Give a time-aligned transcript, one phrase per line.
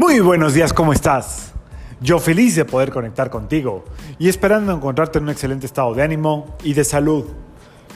[0.00, 1.52] Muy buenos días, ¿cómo estás?
[2.00, 3.84] Yo feliz de poder conectar contigo
[4.18, 7.26] y esperando encontrarte en un excelente estado de ánimo y de salud.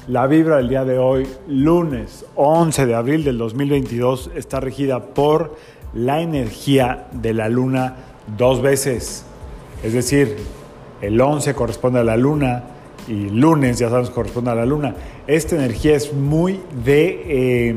[0.06, 5.56] La vibra del día de hoy, lunes 11 de abril del 2022, está regida por
[5.94, 7.97] la energía de la luna
[8.37, 9.25] dos veces.
[9.83, 10.37] Es decir,
[11.01, 12.65] el 11 corresponde a la luna
[13.08, 14.94] y lunes, ya sabemos, corresponde a la luna.
[15.26, 17.23] Esta energía es muy de...
[17.71, 17.77] Eh,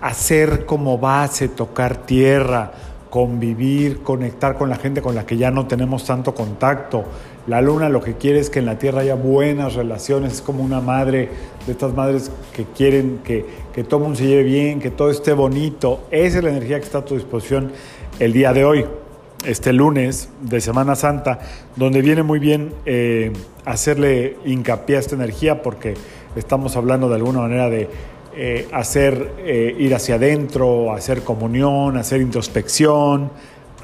[0.00, 2.72] hacer como base, tocar tierra,
[3.10, 7.04] convivir, conectar con la gente con la que ya no tenemos tanto contacto.
[7.46, 10.62] La luna lo que quiere es que en la tierra haya buenas relaciones, es como
[10.62, 11.28] una madre
[11.66, 15.32] de estas madres que quieren que, que todo mundo se lleve bien, que todo esté
[15.32, 16.04] bonito.
[16.10, 17.72] Esa es la energía que está a tu disposición
[18.20, 18.84] el día de hoy,
[19.44, 21.40] este lunes de Semana Santa,
[21.76, 23.32] donde viene muy bien eh,
[23.64, 25.94] hacerle hincapié a esta energía porque
[26.36, 27.88] estamos hablando de alguna manera de
[28.32, 33.30] eh, hacer eh, ir hacia adentro, hacer comunión, hacer introspección,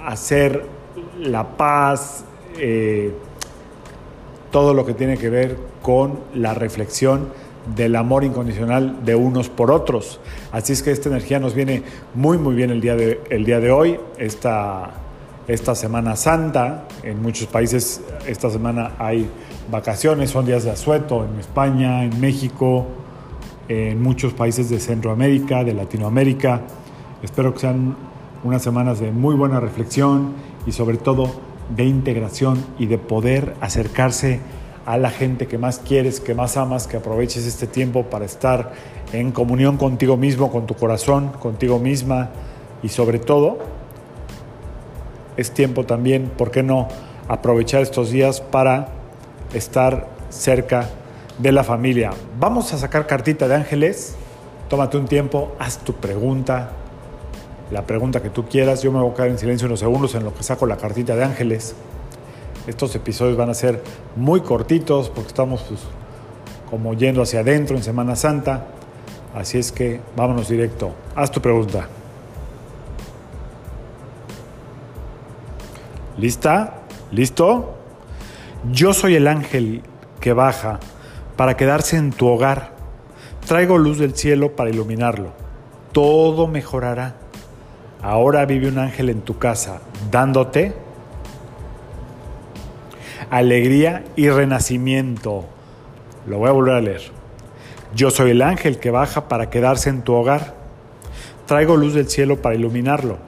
[0.05, 0.64] hacer
[1.19, 2.25] la paz,
[2.56, 3.12] eh,
[4.52, 7.28] todo lo que tiene que ver con la reflexión
[7.74, 10.20] del amor incondicional de unos por otros.
[10.52, 11.83] Así es que esta energía nos viene
[12.14, 14.92] muy muy bien el día de, el día de hoy, esta,
[15.48, 16.84] esta Semana Santa.
[17.02, 19.28] En muchos países esta semana hay
[19.72, 22.86] vacaciones, son días de asueto, en España, en México,
[23.69, 26.62] en muchos países de Centroamérica, de Latinoamérica.
[27.22, 27.97] Espero que sean
[28.45, 30.34] unas semanas de muy buena reflexión
[30.67, 31.31] y sobre todo
[31.75, 34.41] de integración y de poder acercarse
[34.84, 38.73] a la gente que más quieres, que más amas, que aproveches este tiempo para estar
[39.12, 42.30] en comunión contigo mismo, con tu corazón, contigo misma
[42.83, 43.58] y sobre todo
[45.36, 46.89] es tiempo también, ¿por qué no
[47.28, 48.89] aprovechar estos días para
[49.53, 50.89] estar cerca
[51.39, 52.11] de la familia.
[52.39, 54.17] Vamos a sacar cartita de ángeles.
[54.69, 56.70] Tómate un tiempo, haz tu pregunta,
[57.70, 58.83] la pregunta que tú quieras.
[58.83, 61.14] Yo me voy a quedar en silencio unos segundos en lo que saco la cartita
[61.14, 61.75] de ángeles.
[62.67, 63.83] Estos episodios van a ser
[64.17, 65.80] muy cortitos porque estamos pues,
[66.69, 68.67] como yendo hacia adentro en Semana Santa.
[69.35, 70.92] Así es que vámonos directo.
[71.14, 71.89] Haz tu pregunta.
[76.19, 76.79] ¿Lista?
[77.13, 77.75] ¿Listo?
[78.73, 79.83] Yo soy el ángel
[80.19, 80.80] que baja
[81.36, 82.73] para quedarse en tu hogar.
[83.47, 85.33] Traigo luz del cielo para iluminarlo.
[85.92, 87.14] Todo mejorará.
[88.02, 89.80] Ahora vive un ángel en tu casa,
[90.11, 90.75] dándote
[93.30, 95.45] alegría y renacimiento.
[96.27, 97.02] Lo voy a volver a leer.
[97.95, 100.55] Yo soy el ángel que baja para quedarse en tu hogar.
[101.46, 103.19] Traigo luz del cielo para iluminarlo.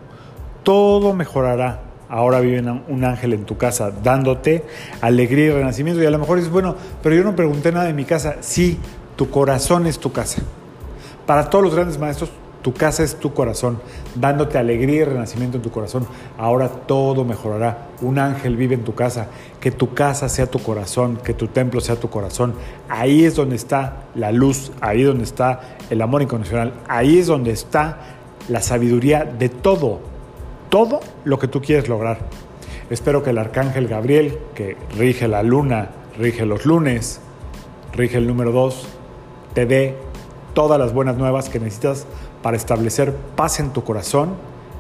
[0.63, 4.65] Todo mejorará ahora vive un ángel en tu casa dándote
[5.01, 6.03] alegría y renacimiento.
[6.03, 8.37] Y a lo mejor dices, bueno, pero yo no pregunté nada de mi casa.
[8.41, 8.79] Sí,
[9.17, 10.43] tu corazón es tu casa.
[11.27, 12.31] Para todos los grandes maestros,
[12.63, 13.81] tu casa es tu corazón,
[14.15, 16.07] dándote alegría y renacimiento en tu corazón.
[16.37, 17.89] Ahora todo mejorará.
[18.01, 19.29] Un ángel vive en tu casa.
[19.61, 22.55] Que tu casa sea tu corazón, que tu templo sea tu corazón.
[22.89, 25.61] Ahí es donde está la luz, ahí es donde está
[25.91, 27.99] el amor incondicional, ahí es donde está
[28.49, 30.08] la sabiduría de todo
[30.69, 32.19] todo lo que tú quieres lograr.
[32.91, 37.21] Espero que el arcángel Gabriel, que rige la luna, rige los lunes,
[37.93, 38.87] rige el número 2,
[39.55, 39.97] te dé
[40.55, 42.07] todas las buenas nuevas que necesitas
[42.43, 44.37] para establecer paz en tu corazón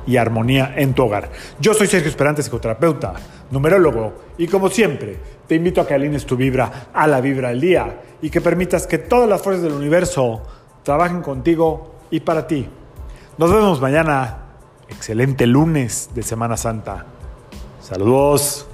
[0.07, 1.31] y armonía en tu hogar.
[1.61, 3.13] Yo soy Sergio Esperante, psicoterapeuta,
[3.51, 7.61] numerólogo, y como siempre, te invito a que alines tu vibra a la vibra del
[7.61, 10.43] día y que permitas que todas las fuerzas del universo
[10.83, 12.67] trabajen contigo y para ti.
[13.37, 14.48] Nos vemos mañana
[14.89, 17.07] excelente lunes de Semana Santa.
[17.81, 18.67] Saludos.